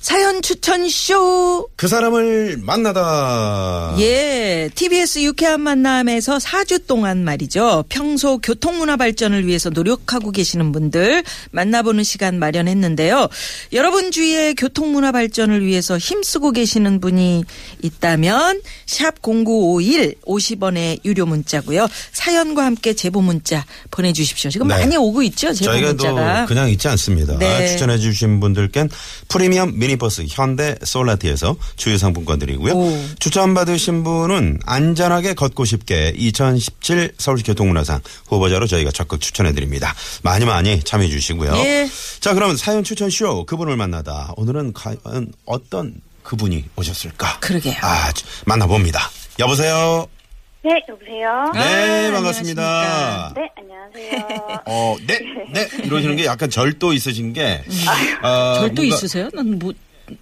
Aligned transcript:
사연 0.00 0.40
추천 0.40 0.88
쇼. 0.88 1.68
그 1.76 1.86
사람을 1.86 2.56
만나다. 2.62 3.94
예, 3.98 4.70
TBS 4.74 5.18
유쾌한 5.20 5.60
만남에서 5.60 6.38
4주 6.38 6.86
동안 6.86 7.22
말이죠. 7.22 7.84
평소 7.90 8.38
교통문화 8.38 8.96
발전을 8.96 9.46
위해서 9.46 9.68
노력하고 9.68 10.30
계시는 10.30 10.72
분들 10.72 11.22
만나보는 11.50 12.02
시간 12.02 12.38
마련했는데요. 12.38 13.28
여러분 13.74 14.10
주위에 14.10 14.54
교통문화 14.54 15.12
발전을 15.12 15.66
위해서 15.66 15.98
힘쓰고 15.98 16.52
계시는 16.52 17.00
분이 17.00 17.44
있다면 17.82 18.62
샵 18.86 19.20
0951 19.20 20.14
50원의 20.22 21.04
유료 21.04 21.26
문자고요. 21.26 21.88
사연과 22.12 22.64
함께 22.64 22.94
제보 22.94 23.20
문자 23.20 23.66
보내주십시오. 23.90 24.50
지금 24.50 24.68
네. 24.68 24.78
많이 24.78 24.96
오고 24.96 25.22
있죠. 25.24 25.52
제보 25.52 25.72
저희가 25.72 25.88
문자가. 25.88 26.40
또 26.40 26.46
그냥 26.46 26.70
있지 26.70 26.88
않습니다. 26.88 27.36
네. 27.38 27.68
추천해 27.68 27.98
주신 27.98 28.40
분들께는 28.40 28.88
프리미엄 29.28 29.78
미 29.78 29.89
니버스 29.90 30.26
현대 30.28 30.76
솔라티에서 30.82 31.56
주유 31.76 31.98
상품권 31.98 32.38
드리고요. 32.38 32.72
오. 32.72 33.04
추천받으신 33.18 34.04
분은 34.04 34.60
안전하게 34.64 35.34
걷고 35.34 35.64
싶게 35.64 36.12
2017 36.16 37.14
서울시 37.18 37.44
교통문화상 37.44 38.00
후보자로 38.28 38.66
저희가 38.66 38.90
적극 38.92 39.20
추천해 39.20 39.52
드립니다. 39.52 39.94
많이 40.22 40.44
많이 40.44 40.80
참여해 40.82 41.08
주시고요. 41.08 41.56
예. 41.56 41.88
자, 42.20 42.34
그럼 42.34 42.56
사연 42.56 42.84
추천 42.84 43.10
쇼 43.10 43.44
그분을 43.44 43.76
만나다. 43.76 44.32
오늘은 44.36 44.72
과연 44.72 45.32
어떤 45.44 45.94
그분이 46.22 46.64
오셨을까? 46.76 47.40
그러게요. 47.40 47.74
아, 47.82 48.12
만나봅니다. 48.46 49.10
여보세요. 49.38 50.06
네, 50.62 50.84
여보세요. 50.88 51.50
네, 51.54 52.08
아, 52.08 52.12
반갑습니다. 52.12 53.32
네, 53.34 53.48
안녕하세요. 53.56 54.60
어, 54.66 54.94
네, 55.06 55.18
네. 55.54 55.66
이러시는 55.84 56.16
게 56.16 56.26
약간 56.26 56.50
절도 56.50 56.92
있으신 56.92 57.32
게. 57.32 57.62
어, 58.22 58.54
절도 58.58 58.82
뭔가- 58.82 58.82
있으세요? 58.96 59.28
난 59.32 59.58
뭐, 59.58 59.72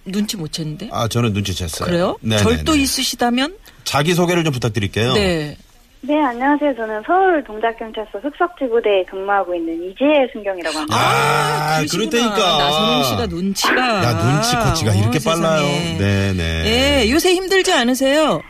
눈치 0.05 0.37
못 0.37 0.49
챘는데. 0.51 0.87
아, 0.93 1.09
저는 1.09 1.33
눈치챘어요. 1.33 1.83
그래요? 1.83 2.17
네네네. 2.21 2.41
절도 2.43 2.75
있으시다면? 2.75 3.57
자기소개를 3.83 4.45
좀 4.45 4.53
부탁드릴게요. 4.53 5.13
네. 5.13 5.57
네, 6.01 6.13
안녕하세요. 6.23 6.73
저는 6.77 7.01
서울 7.05 7.43
동작경찰서 7.43 8.19
흑석지구대에 8.23 9.03
근무하고 9.09 9.53
있는 9.53 9.73
이지혜 9.91 10.29
순경이라고 10.31 10.77
합니다. 10.77 10.95
아, 10.97 11.77
그러시구나. 11.79 12.09
그렇다니까. 12.09 12.57
나선홍 12.57 13.03
씨가 13.03 13.25
눈치가. 13.25 14.03
야, 14.05 14.17
눈치 14.17 14.55
코치가 14.55 14.93
이렇게 14.95 15.17
어, 15.17 15.21
빨라요. 15.25 15.65
세상에. 15.65 15.97
네네. 15.97 16.43
예, 17.03 17.11
요새 17.11 17.33
힘들지 17.33 17.73
않으세요? 17.73 18.41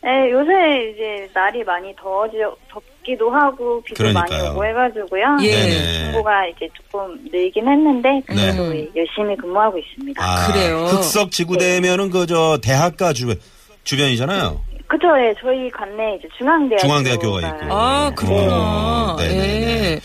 네, 0.00 0.30
요새 0.30 0.92
이제 0.92 1.28
날이 1.34 1.64
많이 1.64 1.94
더워지, 1.96 2.36
덥기도 2.70 3.30
하고, 3.30 3.82
비도 3.82 3.96
그러니까요. 3.96 4.28
많이 4.42 4.48
오고 4.50 4.64
해가지고요. 4.64 5.36
예. 5.42 5.50
네네. 5.50 6.02
정보가 6.12 6.46
이제 6.46 6.68
조금 6.74 7.18
늘긴 7.32 7.66
했는데, 7.68 8.08
그래도 8.26 8.70
네. 8.72 8.88
열심히 8.94 9.36
근무하고 9.36 9.76
있습니다. 9.78 10.22
아, 10.24 10.46
그래요? 10.52 10.84
흑석 10.86 11.32
지구대면은 11.32 12.10
그 12.10 12.26
저 12.28 12.58
대학가 12.62 13.12
주변 13.12 13.36
주변이잖아요. 13.84 14.60
그쵸, 14.86 15.06
예, 15.18 15.34
저희 15.40 15.68
관내 15.70 16.16
이제 16.18 16.28
중앙대학교. 16.38 16.86
중앙대학교가 16.86 17.40
있고. 17.40 17.74
아, 17.74 18.12
그렇구나. 18.14 19.16
네. 19.18 19.28
네네네. 19.28 19.90
예. 19.94 20.00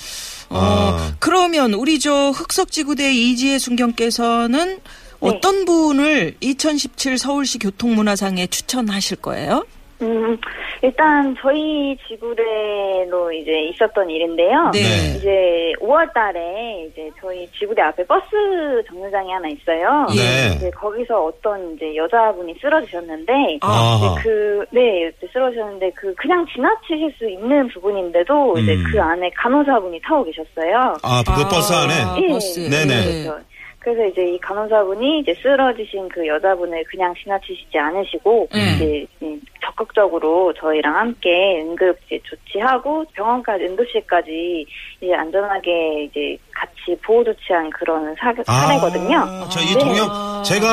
어, 0.50 0.57
아. 0.59 1.16
그러면 1.19 1.73
우리 1.73 2.00
저 2.00 2.29
흑석지구대 2.31 3.13
이지혜 3.13 3.59
순경께서는 3.59 4.79
어떤 5.19 5.66
분을 5.66 6.35
2017 6.41 7.18
서울시 7.18 7.59
교통문화상에 7.59 8.47
추천하실 8.47 9.18
거예요? 9.18 9.66
음, 10.03 10.38
일단 10.81 11.36
저희 11.40 11.97
지구대로 12.08 13.31
이제 13.31 13.64
있었던 13.69 14.09
일인데요. 14.09 14.72
네. 14.74 14.80
이제 15.16 15.74
5월 15.80 16.14
달에 16.14 16.88
이제 16.90 17.09
저희 17.22 17.50
지구대 17.58 17.81
앞에 17.81 18.06
버스 18.06 18.28
정류장이 18.88 19.31
하나 19.31 19.47
있어요. 19.47 20.08
네. 20.09 20.56
이제 20.56 20.69
거기서 20.72 21.25
어떤 21.25 21.74
이제 21.75 21.96
여자분이 21.96 22.56
쓰러지셨는데 22.59 23.34
아하. 23.62 24.16
이제 24.19 24.24
그, 24.24 24.66
네, 24.72 25.09
쓰러지셨는데 25.31 25.92
그 25.96 26.13
그냥 26.16 26.46
지나치실 26.53 27.13
수 27.18 27.30
있는 27.30 27.68
부분인데도 27.69 28.58
이제 28.59 28.74
음. 28.74 28.84
그 28.92 29.02
안에 29.02 29.30
간호사분이 29.38 30.02
타고 30.02 30.25
계셨어요. 30.25 30.96
아, 31.02 31.24
그 31.25 31.44
버스 31.47 31.72
안에. 31.74 31.94
아, 31.94 32.18
예. 32.22 32.28
버스. 32.28 32.59
네네. 32.59 33.24
그렇죠. 33.24 33.53
그래서 33.83 34.05
이제 34.05 34.25
이 34.25 34.39
간호사분이 34.39 35.19
이제 35.19 35.33
쓰러지신 35.41 36.07
그 36.07 36.25
여자분을 36.25 36.83
그냥 36.85 37.13
지나치시지 37.21 37.77
않으시고 37.77 38.47
음. 38.53 38.59
이제 38.75 39.05
음, 39.21 39.41
적극적으로 39.61 40.53
저희랑 40.53 40.95
함께 40.95 41.61
응급 41.61 41.97
이제 42.05 42.19
조치하고 42.23 43.03
병원까지 43.13 43.66
응급실까지 43.66 44.66
이제 45.01 45.13
안전하게 45.13 46.05
이제 46.05 46.38
같이 46.53 46.97
보호 47.05 47.23
조치한 47.25 47.69
그런 47.71 48.16
사, 48.16 48.33
사례거든요. 48.45 49.17
아, 49.17 49.49
저이 49.49 49.66
네. 49.66 49.79
동영 49.79 50.44
제가 50.44 50.67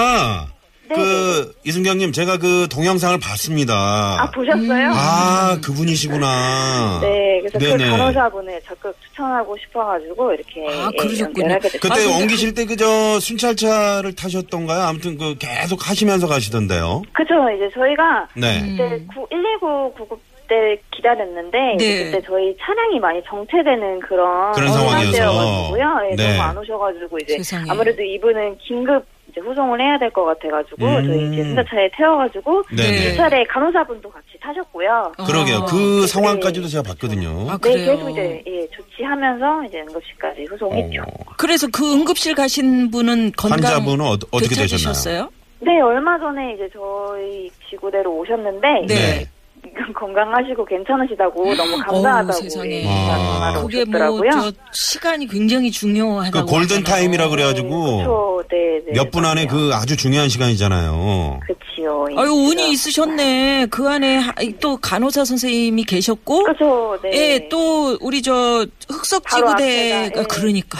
네. 0.46 0.59
그 0.94 1.52
이승경님 1.64 2.12
제가 2.12 2.38
그 2.38 2.66
동영상을 2.70 3.18
봤습니다. 3.20 3.74
아 3.74 4.30
보셨어요? 4.34 4.90
아, 4.92 5.58
그분이시구나. 5.64 6.98
네, 7.02 7.40
그래서 7.42 7.58
네네. 7.58 7.84
그 7.84 7.90
간호사분을 7.90 8.60
적극 8.66 8.96
추천하고 9.08 9.56
싶어가지고 9.58 10.32
이렇게 10.32 10.66
아, 10.68 10.90
예, 10.92 10.96
그러셨군요. 11.02 11.58
그때 11.80 12.12
아, 12.12 12.16
옮기실 12.18 12.54
때 12.54 12.64
그저 12.64 13.20
순찰차를 13.20 14.14
타셨던가요? 14.14 14.82
아무튼 14.82 15.16
그 15.16 15.36
계속 15.38 15.88
하시면서 15.88 16.26
가시던데요. 16.26 17.02
그죠. 17.12 17.34
이제 17.56 17.68
저희가 17.74 18.28
네. 18.34 18.60
그때 18.60 19.04
9, 19.14 19.26
119 19.28 19.94
구급 19.96 20.20
때 20.48 20.80
기다렸는데 20.90 21.74
이제 21.76 21.86
네. 21.86 22.10
그때 22.10 22.26
저희 22.26 22.56
차량이 22.60 22.98
많이 22.98 23.22
정체되는 23.28 24.00
그런 24.00 24.50
그런 24.52 24.72
상황이어서. 24.72 25.12
상황이어가지고요. 25.12 26.08
예, 26.10 26.16
네. 26.16 26.30
너무 26.36 26.42
안 26.42 26.58
오셔가지고 26.58 27.18
이제 27.22 27.36
세상에. 27.36 27.70
아무래도 27.70 28.02
이분은 28.02 28.58
긴급 28.58 29.04
이제 29.30 29.40
후송을 29.40 29.80
해야 29.80 29.98
될 29.98 30.10
것 30.10 30.24
같아가지고 30.24 30.84
음. 30.86 31.06
저희 31.06 31.32
이제 31.32 31.44
순찰차에 31.44 31.90
태워가지고 31.96 32.62
네네. 32.76 33.10
그 33.10 33.16
차례 33.16 33.44
간호사분도 33.44 34.10
같이 34.10 34.26
타셨고요. 34.40 35.12
그러게요. 35.26 35.56
아, 35.58 35.64
그 35.66 36.06
상황까지도 36.06 36.66
제가 36.68 36.82
봤거든요. 36.82 37.46
아, 37.48 37.58
네, 37.58 37.72
그래요? 37.72 37.96
계속 37.96 38.10
이제 38.10 38.42
예, 38.46 38.66
조치하면서 38.70 39.64
이제 39.68 39.80
응급실까지 39.80 40.44
후송했죠. 40.50 41.02
어. 41.02 41.24
그래서 41.36 41.66
그 41.72 41.92
응급실 41.92 42.34
가신 42.34 42.90
분은 42.90 43.32
건강 43.36 43.58
환자분은 43.62 44.04
어, 44.04 44.12
어떻게 44.32 44.54
되셨나요? 44.54 45.30
네, 45.60 45.78
얼마 45.80 46.18
전에 46.18 46.54
이제 46.54 46.68
저희 46.72 47.50
지구대로 47.68 48.10
오셨는데 48.16 48.86
네. 48.88 49.26
건강하시고 49.98 50.64
괜찮으시다고 50.64 51.54
너무 51.54 51.76
감사하다고 51.78 52.32
어우, 52.32 52.42
세상에. 52.42 52.80
예, 52.80 52.84
전화로 52.84 53.62
그게 53.62 53.82
오셨더라고요. 53.82 54.30
뭐저 54.30 54.52
시간이 54.72 55.26
굉장히 55.26 55.70
중요하다고 55.70 56.46
그 56.46 56.50
골든 56.52 56.78
하잖아요. 56.78 56.84
타임이라 56.84 57.28
그래가지고 57.28 57.98
그쵸, 57.98 58.42
네, 58.50 58.56
네. 58.86 58.92
몇 58.94 59.10
분 59.10 59.24
안에 59.24 59.46
맞아요. 59.46 59.56
그 59.68 59.74
아주 59.74 59.96
중요한 59.96 60.28
시간이잖아요. 60.28 61.40
그치요. 61.46 62.06
예, 62.12 62.14
아유 62.18 62.30
운이. 62.30 62.70
있으셨네. 62.70 63.66
그 63.70 63.88
안에 63.88 64.16
하- 64.18 64.32
또 64.60 64.76
간호사 64.76 65.24
선생님이 65.24 65.84
계셨고, 65.84 66.44
그쵸, 66.44 66.96
네. 67.02 67.10
예, 67.14 67.48
또 67.48 67.96
우리 68.00 68.22
저 68.22 68.64
흑석 68.88 69.24
바로 69.24 69.48
지구대가 69.48 69.98
앞에가, 70.06 70.20
예. 70.20 70.24
그러니까. 70.26 70.78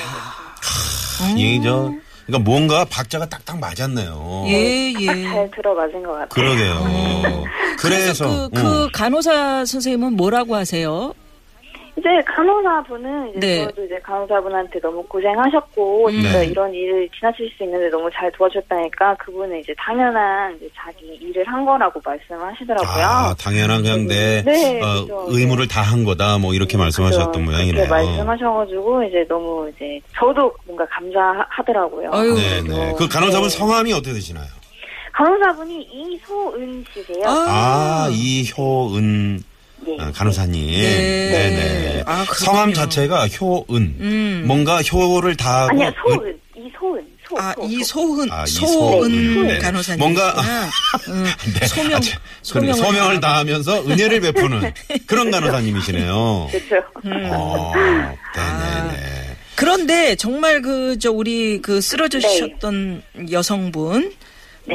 이게 1.37 1.61
저 1.63 1.93
그러니까 2.27 2.49
뭔가 2.51 2.85
박자가 2.85 3.29
딱딱 3.29 3.59
맞았네요. 3.59 4.45
예, 4.49 4.93
딱 4.95 5.19
예. 5.19 5.25
잘 5.25 5.51
들어맞은 5.55 6.03
것 6.05 6.13
같아요. 6.13 6.29
그러게요. 6.29 7.45
그래서 7.81 8.29
그, 8.29 8.45
음. 8.45 8.51
그 8.63 8.89
간호사 8.93 9.65
선생님은 9.65 10.15
뭐라고 10.15 10.55
하세요? 10.55 11.13
이제 11.99 12.09
간호사분은 12.35 13.31
이제 13.37 13.41
네. 13.41 13.65
저도 13.67 13.85
이제 13.85 13.99
간호사분한테 14.03 14.81
너무 14.81 15.03
고생하셨고 15.07 16.11
진짜 16.11 16.39
네. 16.39 16.47
이런 16.47 16.73
일을 16.73 17.07
지나칠 17.19 17.51
수 17.57 17.65
있는데 17.65 17.91
너무 17.91 18.09
잘 18.15 18.33
도와주셨다니까 18.33 19.17
그분은 19.17 19.61
이제 19.61 19.75
당연한 19.77 20.57
이제 20.57 20.69
자기 20.75 21.07
일을 21.21 21.47
한 21.47 21.63
거라고 21.67 22.01
말씀하시더라고요. 22.03 23.05
아 23.05 23.35
당연한 23.39 23.83
그냥 23.83 24.07
내 24.07 24.43
네, 24.43 24.81
어, 24.81 25.03
그죠. 25.03 25.27
의무를 25.29 25.69
다 25.69 25.83
한 25.83 26.05
거다 26.05 26.39
뭐 26.39 26.55
이렇게 26.55 26.79
말씀하셨던 26.79 27.33
그죠. 27.33 27.45
모양이네요. 27.45 27.85
그렇게 27.87 27.89
말씀하셔가지고 27.91 29.03
이제 29.05 29.27
너무 29.29 29.69
이제 29.75 30.01
저도 30.17 30.51
뭔가 30.65 30.87
감사하더라고요. 30.87 32.11
아유, 32.13 32.35
네 32.35 32.63
네. 32.63 32.95
그 32.97 33.09
간호사분 33.09 33.49
네. 33.49 33.59
성함이 33.59 33.93
어떻게 33.93 34.13
되시나요? 34.15 34.47
간호사분이 35.13 35.83
이소은 35.93 36.85
씨세요. 36.95 37.25
아, 37.27 37.31
아 38.07 38.09
이효은 38.13 39.43
예. 39.89 39.93
어, 40.03 40.13
간호사님. 40.15 40.67
네. 40.71 41.31
네 41.31 41.51
네. 41.51 42.03
아, 42.07 42.25
그렇군요. 42.25 42.45
성함 42.47 42.75
자체가 42.75 43.29
효은. 43.29 43.67
음. 44.01 44.45
뭔가 44.47 44.81
효를 44.83 45.37
다하고. 45.37 45.71
아니야 45.73 45.93
소은 46.05 46.39
이소은 46.57 47.07
소. 47.29 47.39
아, 47.39 47.55
소, 47.55 47.63
소. 47.63 47.69
이소은, 47.69 48.31
아, 48.33 48.47
소은 48.47 49.11
이소은. 49.11 49.47
네. 49.47 49.59
간호사님. 49.59 49.99
뭔가- 50.01 50.35
음, 51.09 51.25
네. 51.61 51.67
소명, 51.67 51.97
아, 51.97 52.01
저- 52.01 52.19
소명을, 52.43 52.75
소명을 52.75 53.21
다- 53.21 53.29
다하면서 53.29 53.85
은혜를 53.87 54.21
베푸는 54.21 54.73
그런 55.07 55.31
간호사님이시네요. 55.31 56.49
그렇죠. 56.51 56.87
음. 57.05 57.29
어, 57.33 57.73
아. 57.75 58.15
네네네. 58.37 59.37
그런데 59.55 60.15
정말 60.17 60.61
그, 60.63 60.99
저, 60.99 61.11
우리 61.13 61.61
그 61.63 61.81
쓰러지셨던 61.81 63.03
여성분은 63.31 64.13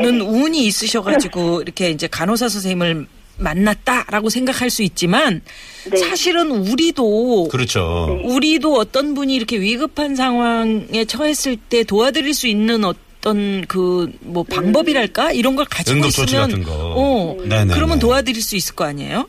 네. 0.02 0.20
운이 0.20 0.66
있으셔가지고 0.66 1.62
이렇게 1.64 1.90
이제 1.90 2.08
간호사 2.08 2.50
선생님을 2.50 3.08
만났다라고 3.38 4.30
생각할 4.30 4.70
수 4.70 4.82
있지만 4.84 5.42
네. 5.90 5.98
사실은 5.98 6.52
우리도 6.52 7.50
그렇죠. 7.50 8.06
네. 8.22 8.34
우리도 8.34 8.76
어떤 8.76 9.14
분이 9.14 9.36
이렇게 9.36 9.60
위급한 9.60 10.16
상황에 10.16 11.06
처했을 11.06 11.58
때 11.58 11.84
도와드릴 11.84 12.34
수 12.34 12.48
있는 12.48 12.84
어떤 12.86 13.66
그 13.68 14.08
뭐 14.22 14.44
방법이랄까 14.44 15.32
이런 15.32 15.56
걸 15.56 15.66
가지고 15.66 16.06
있으면 16.06 16.50
같은 16.50 16.64
거. 16.64 16.72
어 16.96 17.36
네네네. 17.42 17.74
그러면 17.74 18.00
도와드릴 18.00 18.42
수 18.42 18.56
있을 18.56 18.76
거 18.76 18.86
아니에요? 18.86 19.28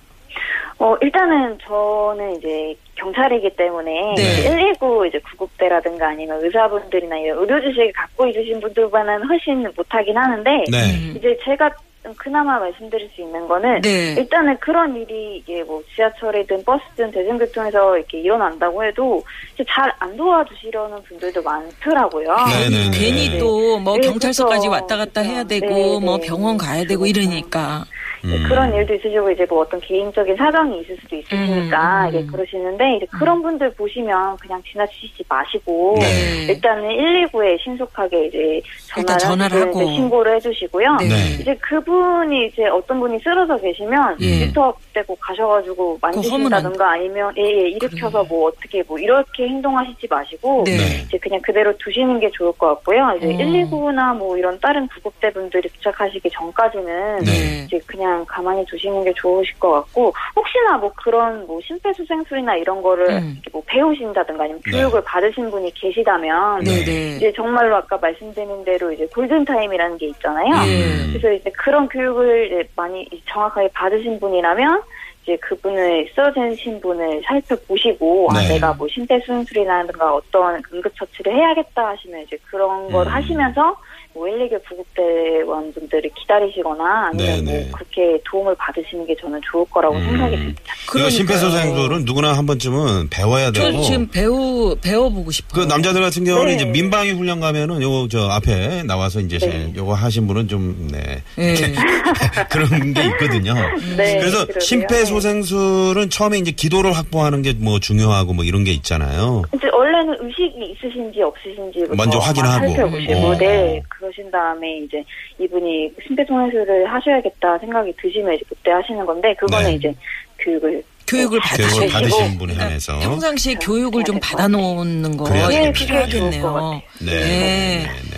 어, 0.78 0.94
일단은 1.00 1.58
저는 1.66 2.36
이제 2.36 2.74
경찰이기 2.96 3.56
때문에 3.56 4.14
네. 4.16 4.48
119 4.48 5.06
이제 5.06 5.18
구급대라든가 5.20 6.08
아니면 6.08 6.38
의사분들이나 6.42 7.16
이런 7.18 7.38
의료 7.38 7.60
지식을 7.60 7.92
갖고 7.92 8.26
있으신 8.26 8.60
분들과는 8.60 9.24
훨씬 9.26 9.62
못하긴 9.76 10.16
하는데 10.16 10.50
네. 10.70 11.12
이제 11.16 11.36
제가 11.44 11.70
그나마 12.18 12.56
말씀드릴 12.60 13.10
수 13.16 13.20
있는 13.22 13.48
거는 13.48 13.80
네. 13.80 14.14
일단은 14.16 14.56
그런 14.58 14.94
일이 14.96 15.38
이게 15.38 15.64
뭐 15.64 15.82
지하철이든 15.94 16.62
버스든 16.64 17.10
대중교통에서 17.10 17.96
이렇게 17.96 18.20
일어난다고 18.20 18.84
해도 18.84 19.24
잘 19.66 19.90
안 19.98 20.16
도와주시려는 20.16 21.02
분들도 21.02 21.42
많더라고요. 21.42 22.28
네네네. 22.70 22.90
괜히 22.92 23.38
또뭐 23.38 23.96
네, 23.98 24.08
경찰서까지. 24.08 24.68
왔다 24.68 24.96
갔다 24.96 25.20
해야. 25.20 25.42
되고 25.42 25.66
네, 25.66 26.04
뭐 26.04 26.18
네. 26.18 26.26
병원 26.26 26.56
가야 26.56 26.84
되고. 26.84 27.06
이러니까 27.06 27.84
네, 27.84 27.95
음. 28.34 28.44
그런 28.48 28.74
일도 28.74 28.94
있으시고 28.94 29.30
이제 29.30 29.46
뭐 29.48 29.60
어떤 29.60 29.80
개인적인 29.80 30.36
사정이 30.36 30.80
있을 30.80 30.96
수도 31.00 31.16
있으시니까 31.16 32.02
음, 32.02 32.04
음. 32.04 32.08
이게 32.08 32.26
그러시는데 32.26 32.96
이제 32.96 33.06
그런 33.18 33.42
분들 33.42 33.74
보시면 33.74 34.36
그냥 34.38 34.62
지나치지 34.70 35.24
마시고 35.28 35.96
네. 35.98 36.46
일단은 36.52 36.88
119에 36.88 37.60
신속하게 37.62 38.26
이제 38.26 38.62
전화를, 38.88 39.18
전화를 39.18 39.60
하고. 39.68 39.82
이제 39.82 39.92
신고를 39.94 40.36
해주시고요. 40.36 40.96
네. 40.96 41.08
네. 41.08 41.36
이제 41.40 41.54
그분이 41.56 42.46
이제 42.46 42.66
어떤 42.66 43.00
분이 43.00 43.18
쓰러져 43.20 43.56
계시면 43.58 44.16
예. 44.20 44.46
리터대고 44.46 45.16
가셔가지고 45.20 45.98
만지신다든가 46.00 46.92
아니면 46.92 47.32
예, 47.36 47.42
예, 47.42 47.68
일으켜서 47.70 48.24
뭐 48.24 48.48
어떻게 48.48 48.82
뭐 48.86 48.98
이렇게 48.98 49.48
행동하시지 49.48 50.06
마시고 50.08 50.64
네. 50.66 50.76
네. 50.76 51.02
이제 51.06 51.18
그냥 51.18 51.40
그대로 51.42 51.76
두시는 51.78 52.20
게 52.20 52.30
좋을 52.30 52.52
것 52.52 52.68
같고요. 52.68 53.14
이제 53.18 53.26
어. 53.26 53.38
119나 53.38 54.16
뭐 54.16 54.36
이런 54.36 54.58
다른 54.60 54.86
구급대 54.88 55.32
분들이 55.32 55.68
도착하시기 55.68 56.30
전까지는 56.30 57.18
네. 57.24 57.64
이제 57.66 57.80
그냥 57.86 58.15
가만히 58.24 58.64
두시는 58.66 59.04
게 59.04 59.12
좋으실 59.14 59.58
것 59.58 59.72
같고 59.72 60.12
혹시나 60.34 60.76
뭐 60.78 60.90
그런 60.96 61.46
뭐 61.46 61.60
심폐소생술이나 61.62 62.56
이런 62.56 62.82
거를 62.82 63.08
음. 63.10 63.32
이렇게 63.34 63.50
뭐 63.52 63.62
배우신다든가 63.66 64.44
아니면 64.44 64.60
네. 64.64 64.70
교육을 64.70 65.02
받으신 65.04 65.50
분이 65.50 65.72
계시다면 65.74 66.60
네, 66.60 66.84
네. 66.84 67.16
이제 67.16 67.32
정말로 67.32 67.76
아까 67.76 67.96
말씀드린 67.98 68.64
대로 68.64 68.92
이제 68.92 69.06
골든 69.06 69.44
타임이라는 69.44 69.98
게 69.98 70.06
있잖아요. 70.08 70.48
예. 70.66 71.12
그래서 71.12 71.32
이제 71.32 71.50
그런 71.50 71.88
교육을 71.88 72.46
이제 72.46 72.68
많이 72.76 73.08
정확하게 73.26 73.68
받으신 73.74 74.18
분이라면 74.20 74.82
이제 75.26 75.36
그분을 75.38 76.08
쓰러진 76.14 76.80
분을 76.80 77.20
살펴보시고 77.26 78.28
아 78.30 78.40
네. 78.40 78.54
내가 78.54 78.72
뭐 78.74 78.86
심폐소생술이라든가 78.88 80.14
어떤 80.14 80.62
응급처치를 80.72 81.34
해야겠다 81.34 81.88
하시면 81.88 82.22
이제 82.22 82.38
그런 82.48 82.90
걸 82.92 83.06
음. 83.06 83.12
하시면서 83.12 83.76
뭐119 84.16 84.60
구급대원분들을 84.68 86.10
기다리시거나 86.20 87.08
아니면 87.12 87.44
네네. 87.44 87.60
뭐 87.64 87.70
그렇게 87.72 88.18
도움을 88.30 88.54
받으시는 88.56 89.06
게 89.06 89.14
저는 89.20 89.40
좋을 89.50 89.64
거라고 89.70 89.96
음. 89.96 90.04
생각이 90.04 90.36
듭니다. 90.36 90.62
그러니까요. 90.88 91.10
심폐소생술은 91.10 92.04
누구나 92.04 92.32
한 92.32 92.46
번쯤은 92.46 93.08
배워야 93.10 93.50
저 93.52 93.70
되고. 93.70 93.82
지금 93.82 94.08
배우 94.08 94.74
배워보고 94.82 95.24
그 95.26 95.32
싶어요. 95.32 95.64
남자들 95.66 96.00
같은 96.00 96.24
경우는 96.24 96.46
네. 96.48 96.54
이제 96.54 96.64
민방위 96.64 97.10
훈련 97.12 97.40
가면은 97.40 97.82
요거 97.82 98.08
저 98.10 98.28
앞에 98.28 98.82
나와서 98.84 99.20
이제 99.20 99.38
네. 99.38 99.72
요거 99.76 99.92
하신 99.94 100.26
분은 100.26 100.48
좀 100.48 100.88
네. 100.90 101.22
예. 101.38 101.54
그런 102.50 102.94
게 102.94 103.04
있거든요. 103.06 103.54
네, 103.96 104.18
그래서 104.18 104.44
그러게요. 104.46 104.60
심폐소생술은 104.60 106.10
처음에 106.10 106.38
이제 106.38 106.50
기도를 106.52 106.92
확보하는 106.92 107.42
게 107.42 107.52
뭐 107.58 107.78
중요하고 107.80 108.32
뭐 108.34 108.44
이런 108.44 108.64
게 108.64 108.70
있잖아요. 108.72 109.42
이제 109.54 109.66
원래는 109.72 110.14
의식이 110.20 110.72
있으신지 110.72 111.22
없으신지 111.22 111.84
먼저 111.96 112.18
확인하고. 112.18 112.68
살펴보시고 112.68 113.12
어. 113.14 113.34
네그 113.36 114.05
러신 114.06 114.30
다음에 114.30 114.78
이제 114.78 115.04
이분이 115.38 115.90
심폐소생술을 116.06 116.86
하셔야겠다 116.92 117.58
생각이 117.58 117.92
드시면 118.00 118.34
이제 118.34 118.44
그때 118.48 118.70
하시는 118.70 119.04
건데 119.04 119.34
그거는 119.38 119.68
네. 119.70 119.74
이제 119.74 119.94
교육을 120.38 120.82
교육을 121.06 121.38
교육을 121.38 121.40
받으시고 121.40 121.86
받으신 121.88 122.24
분에 122.38 122.52
그러니까 122.54 122.64
한해서. 122.66 122.98
평상시에 123.00 123.54
교육을 123.54 124.02
좀 124.04 124.18
받아놓는 124.20 125.16
거. 125.16 125.24
그게 125.24 125.40
좋을 125.40 125.64
것 125.66 125.72
필요하겠네요. 125.72 126.82
네. 127.00 127.06
네. 127.06 127.20
네. 127.20 127.86
네. 127.86 128.16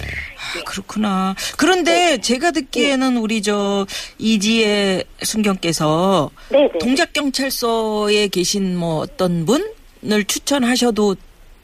아, 0.58 0.64
그렇구나. 0.64 1.34
그런데 1.58 2.16
제가 2.18 2.50
듣기에는 2.52 3.18
우리 3.18 3.42
저 3.42 3.86
이지혜 4.18 5.04
순경께서 5.22 6.30
네 6.50 6.60
네 6.62 6.78
동작경찰서에 6.78 8.28
계신 8.28 8.76
뭐 8.76 9.00
어떤 9.00 9.44
분을 9.44 10.24
추천하셔도 10.24 11.16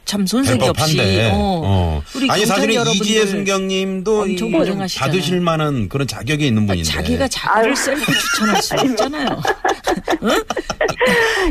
참 0.05 0.27
손색이 0.27 0.65
없이. 0.69 0.99
어. 1.33 1.63
어. 1.65 2.03
우리 2.15 2.31
아니 2.31 2.45
사실은 2.47 2.87
이지혜 2.93 3.27
순경님도 3.27 4.21
엄청 4.23 4.49
이 4.49 4.53
고생하시잖아요. 4.53 5.11
받으실 5.13 5.41
만한 5.41 5.89
그런 5.89 6.07
자격이 6.07 6.47
있는 6.47 6.67
분인데. 6.67 6.89
자기가 6.89 7.27
자기를. 7.29 7.75
셀프 7.77 8.13
추천할 8.13 8.63
수 8.63 8.75
없잖아요. 8.75 9.27
응? 10.23 10.29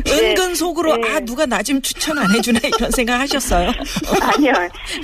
네. 0.05 0.11
은근 0.29 0.55
속으로 0.55 0.95
네. 0.97 1.09
아 1.15 1.19
누가 1.19 1.45
나 1.45 1.63
좀 1.63 1.81
추천 1.81 2.17
안 2.17 2.29
해주나 2.35 2.59
이런 2.77 2.91
생각 2.91 3.19
하셨어요. 3.21 3.69
아니요 4.21 4.51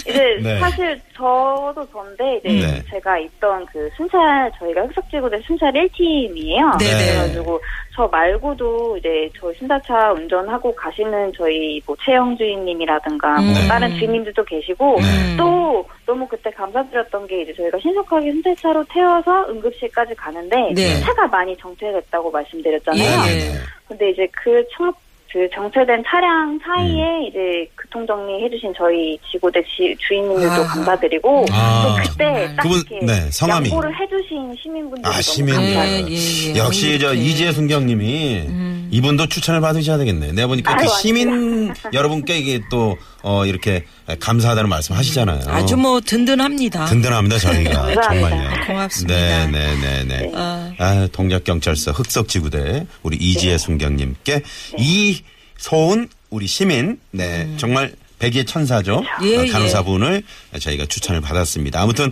이제 0.01 0.37
네. 0.43 0.59
사실 0.59 1.01
저도 1.15 1.87
전데 1.91 2.41
이제 2.43 2.49
네. 2.67 2.83
제가 2.91 3.17
있던 3.19 3.65
그 3.71 3.89
순찰 3.95 4.51
저희가 4.59 4.81
흑석지구대 4.87 5.37
순찰 5.47 5.71
1팀이에요 5.71 6.77
네네. 6.79 7.05
그래가지고 7.05 7.61
저 7.99 8.07
말고도 8.07 8.95
이제 8.95 9.29
저희 9.37 9.53
순사차 9.55 10.13
운전하고 10.13 10.73
가시는 10.73 11.33
저희 11.35 11.81
뭐 11.85 11.97
최영 12.05 12.37
주인님이라든가 12.37 13.41
뭐 13.41 13.49
음. 13.49 13.67
다른 13.67 13.93
주인님들도 13.97 14.41
계시고 14.45 14.99
음. 14.99 15.35
또 15.37 15.85
너무 16.05 16.25
그때 16.25 16.49
감사드렸던 16.49 17.27
게 17.27 17.41
이제 17.41 17.53
저희가 17.55 17.77
신속하게 17.77 18.31
순찰차로 18.31 18.85
태워서 18.85 19.49
응급실까지 19.49 20.15
가는데 20.15 20.71
네. 20.73 21.01
차가 21.01 21.27
많이 21.27 21.57
정체됐다고 21.57 22.31
말씀드렸잖아요. 22.31 23.03
예. 23.03 23.37
네. 23.37 23.53
근데 23.89 24.11
이제 24.11 24.25
그 24.31 24.65
첫, 24.71 24.95
그 25.31 25.47
정체된 25.53 26.03
차량 26.07 26.59
사이에 26.65 27.03
음. 27.03 27.23
이제 27.27 27.69
교통 27.79 28.05
정리 28.07 28.43
해주신 28.45 28.73
저희 28.75 29.17
지구대 29.31 29.61
지, 29.63 29.95
주인님들도 29.99 30.51
아. 30.51 30.63
감사드리고 30.65 31.45
아. 31.51 31.83
또 32.03 32.09
그때. 32.09 32.55
딱 32.55 32.63
그분, 32.63 32.79
이렇게 32.89 33.05
네, 33.05 33.29
성함이. 33.31 33.69
양보를 33.69 33.91
해주신 33.99 34.55
시민분들이 34.61 35.03
아. 35.05 35.11
감사해요. 35.11 36.07
예, 36.07 36.11
예, 36.11 36.53
예. 36.55 36.57
역시 36.57 36.97
저. 36.97 37.13
이지혜 37.13 37.51
순경님이 37.51 38.45
음. 38.47 38.89
이분도 38.91 39.27
추천을 39.27 39.61
받으셔야 39.61 39.97
되겠네. 39.97 40.31
내가 40.31 40.47
보니까 40.47 40.75
그 40.75 40.81
아유, 40.81 40.89
시민 40.99 41.71
여러분께 41.93 42.37
이게 42.39 42.59
또 42.71 42.97
어, 43.21 43.45
이렇게 43.45 43.85
감사하다는 44.19 44.69
말씀 44.69 44.95
하시잖아요. 44.95 45.41
아주 45.47 45.75
뭐 45.77 45.99
든든합니다. 46.01 46.85
든든합니다 46.85 47.37
저희가 47.39 47.71
감사합니다. 47.71 48.01
정말요. 48.09 48.67
고맙습니다. 48.67 49.47
네네네네. 49.47 50.31
아. 50.35 50.73
아, 50.77 51.07
동작경찰서 51.11 51.91
흑석지구대 51.91 52.85
우리 53.03 53.17
이지혜 53.17 53.57
순경님께 53.57 54.43
이소은 54.77 56.09
우리 56.29 56.47
시민 56.47 56.99
네 57.11 57.53
정말 57.57 57.93
백의 58.19 58.45
천사죠. 58.45 59.03
예, 59.23 59.37
어, 59.37 59.45
예. 59.45 59.47
간호사분을 59.47 60.23
저희가 60.59 60.85
추천을 60.85 61.21
받았습니다. 61.21 61.81
아무튼 61.81 62.11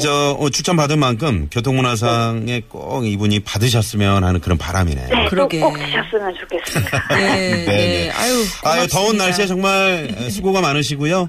저 0.00 0.36
어, 0.38 0.50
추천 0.50 0.76
받은 0.76 0.98
만큼 0.98 1.48
교통문화상에 1.50 2.62
꼭 2.68 3.06
이분이 3.06 3.40
받으셨으면 3.40 4.22
하는 4.24 4.40
그런 4.40 4.58
바람이네요. 4.58 5.08
네, 5.08 5.24
그러게. 5.28 5.60
꼭, 5.60 5.70
꼭 5.70 5.78
드셨으면 5.78 6.34
좋겠습니다. 6.40 7.08
네, 7.16 7.16
네, 7.16 7.64
네. 7.64 7.64
네. 7.66 8.10
아유, 8.10 8.32
아유 8.64 8.86
더운 8.88 9.16
고맙습니다. 9.16 9.24
날씨에 9.24 9.46
정말 9.46 10.14
수고가 10.30 10.60
많으시고요. 10.60 11.28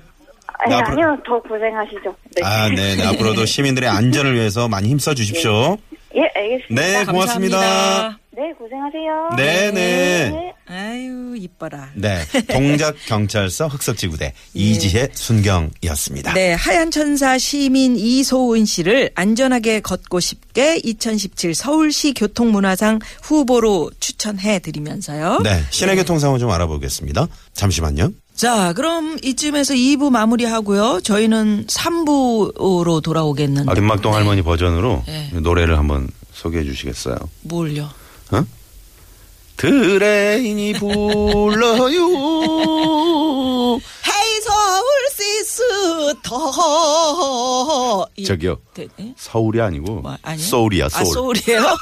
아니, 0.60 0.76
네, 0.76 0.82
앞으로- 0.82 0.92
아니요, 0.92 1.18
더 1.26 1.40
고생하시죠. 1.42 2.16
네. 2.36 2.42
아, 2.44 2.68
네, 2.70 2.96
네. 2.96 3.06
앞으로도 3.06 3.46
시민들의 3.48 3.88
안전을 3.90 4.34
위해서 4.36 4.68
많이 4.68 4.90
힘써 4.90 5.14
주십시오. 5.14 5.78
예, 6.16 6.22
알겠습니다. 6.36 6.82
네, 6.82 7.06
고맙습니다. 7.06 7.58
감사합니다. 7.60 8.20
네, 8.36 8.54
고생하세요. 8.58 9.30
네 9.38 9.72
네. 9.72 10.54
아유, 10.70 11.36
이뻐라. 11.38 11.92
네. 11.96 12.26
동작 12.50 12.96
경찰서 13.08 13.68
흑석지구대 13.68 14.34
이지혜 14.54 15.08
순경이었습니다. 15.14 16.34
네, 16.34 16.54
하얀 16.54 16.92
천사 16.92 17.38
시민 17.38 17.96
이소은 17.96 18.66
씨를 18.66 19.12
안전하게 19.16 19.80
걷고 19.80 20.20
싶게 20.20 20.82
2017 20.84 21.56
서울시 21.56 22.14
교통문화상 22.14 23.00
후보로 23.22 23.92
추천해 24.00 24.60
드리면서요. 24.60 25.40
네. 25.44 25.64
시내 25.70 25.96
교통 25.96 26.20
상황 26.20 26.38
좀 26.38 26.52
알아보겠습니다. 26.52 27.28
잠시만요. 27.54 28.12
자, 28.36 28.74
그럼 28.74 29.18
이쯤에서 29.24 29.74
2부 29.74 30.12
마무리하고요. 30.12 31.00
저희는 31.02 31.66
3부로 31.68 33.02
돌아오겠는데. 33.02 33.72
아, 33.72 33.74
김막동 33.74 34.14
할머니 34.14 34.44
버전으로 34.44 35.04
네. 35.08 35.32
노래를 35.34 35.78
한번 35.78 36.08
소개해 36.34 36.64
주시겠어요? 36.66 37.16
뭘요? 37.42 37.90
어? 38.32 38.44
트레인이 39.58 40.74
불러요. 40.74 42.08
hey 44.08 44.42
서울 44.46 44.84
sister. 45.18 46.28
이- 48.16 48.24
저기요. 48.24 48.58
네, 48.76 48.88
네? 48.98 49.14
서울이 49.18 49.60
아니고 49.62 49.96
뭐, 50.02 50.16
아니요? 50.22 50.46
soul이야, 50.46 50.86
아, 50.86 50.90
soul. 51.04 51.36
soul이에요? 51.36 51.62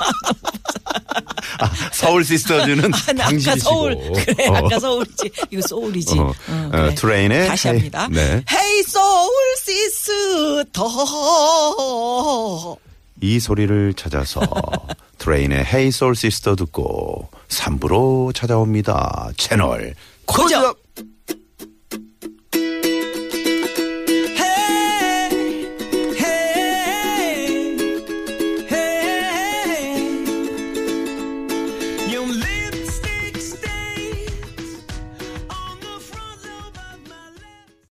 아, 1.60 1.72
서울 1.92 2.24
시스터즈는 2.26 2.94
아, 2.94 2.98
당신이시고. 3.14 3.60
서울. 3.60 3.96
그래, 4.26 4.48
어. 4.48 4.56
아까 4.56 4.80
서울이지. 4.80 5.32
이거 5.52 5.62
soul이지. 5.68 6.18
어, 6.20 6.24
어, 6.28 6.34
어, 6.74 6.90
트레인의 6.96 7.48
다시 7.48 7.68
hey- 7.68 7.72
합니다. 7.72 8.08
네. 8.12 8.44
hey 8.52 8.84
서울 8.84 9.32
sister. 9.66 10.86
이 13.22 13.40
소리를 13.40 13.94
찾아서 13.96 14.42
트레인의 15.18 15.64
Hey 15.66 15.92
Soul 15.92 16.16
Sister 16.16 16.56
듣고 16.58 17.30
3부로 17.56 18.34
찾아옵니다. 18.34 19.30
채널 19.38 19.96
고정. 20.26 20.62
고정. 20.62 20.85